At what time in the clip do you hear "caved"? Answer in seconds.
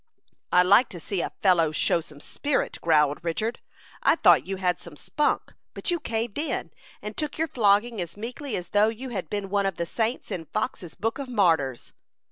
5.99-6.39